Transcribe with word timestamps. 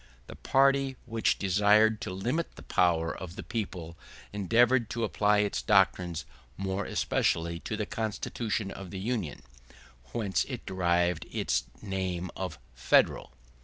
The 0.25 0.35
party 0.35 0.95
which 1.05 1.37
desired 1.37 2.01
to 2.01 2.09
limit 2.09 2.55
the 2.55 2.63
power 2.63 3.15
of 3.15 3.35
the 3.35 3.43
people 3.43 3.95
endeavored 4.33 4.89
to 4.89 5.03
apply 5.03 5.41
its 5.41 5.61
doctrines 5.61 6.25
more 6.57 6.85
especially 6.85 7.59
to 7.59 7.77
the 7.77 7.85
Constitution 7.85 8.71
of 8.71 8.89
the 8.89 8.97
Union, 8.97 9.43
whence 10.05 10.43
it 10.45 10.65
derived 10.65 11.27
its 11.29 11.65
name 11.83 12.31
of 12.35 12.57
Federal. 12.73 13.31